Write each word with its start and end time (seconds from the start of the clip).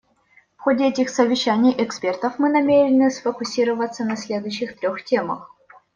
В 0.57 0.61
ходе 0.61 0.87
этих 0.87 1.09
совещаний 1.09 1.75
экспертов 1.77 2.39
мы 2.39 2.49
намерены 2.49 3.11
сфокусироваться 3.11 4.03
на 4.03 4.17
следующих 4.17 4.79
трех 4.79 5.05
темах. 5.05 5.53